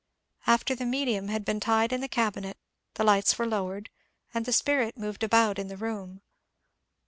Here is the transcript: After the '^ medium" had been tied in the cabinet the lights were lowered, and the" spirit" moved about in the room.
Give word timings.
After 0.47 0.73
the 0.73 0.83
'^ 0.85 0.87
medium" 0.87 1.27
had 1.27 1.45
been 1.45 1.59
tied 1.59 1.93
in 1.93 2.01
the 2.01 2.07
cabinet 2.07 2.57
the 2.95 3.03
lights 3.03 3.37
were 3.37 3.45
lowered, 3.45 3.91
and 4.33 4.45
the" 4.47 4.51
spirit" 4.61 4.97
moved 4.97 5.21
about 5.21 5.59
in 5.59 5.67
the 5.67 5.77
room. 5.77 6.23